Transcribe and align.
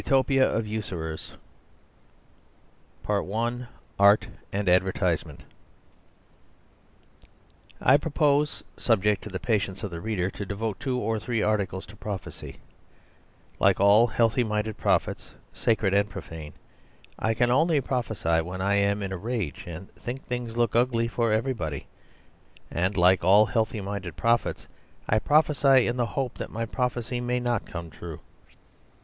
UTOPIA 0.03 0.41
OF 0.51 0.65
USURERS 0.65 1.33
I. 3.07 3.67
Art 3.99 4.27
and 4.51 4.67
Advertisement 4.67 5.43
I 7.79 7.97
propose, 7.97 8.63
subject 8.77 9.21
to 9.21 9.29
the 9.29 9.39
patience 9.39 9.83
of 9.83 9.91
the 9.91 10.01
reader, 10.01 10.31
to 10.31 10.43
devote 10.43 10.79
two 10.79 10.97
or 10.97 11.19
three 11.19 11.43
articles 11.43 11.85
to 11.85 11.95
prophecy. 11.95 12.61
Like 13.59 13.79
all 13.79 14.07
healthy 14.07 14.43
minded 14.43 14.75
prophets, 14.79 15.35
sacred 15.53 15.93
and 15.93 16.09
profane, 16.09 16.53
I 17.19 17.35
can 17.35 17.51
only 17.51 17.79
prophesy 17.79 18.41
when 18.41 18.59
I 18.59 18.77
am 18.77 19.03
in 19.03 19.11
a 19.11 19.17
rage 19.17 19.65
and 19.67 19.93
think 19.93 20.25
things 20.25 20.57
look 20.57 20.75
ugly 20.75 21.07
for 21.07 21.31
everybody. 21.31 21.85
And 22.71 22.97
like 22.97 23.23
all 23.23 23.45
healthy 23.45 23.81
minded 23.81 24.15
prophets, 24.17 24.67
I 25.07 25.19
prophesy 25.19 25.85
in 25.85 25.97
the 25.97 26.07
hope 26.17 26.39
that 26.39 26.49
my 26.49 26.65
prophecy 26.65 27.21
may 27.21 27.39
not 27.39 27.67
come 27.67 27.91
true. 27.91 28.19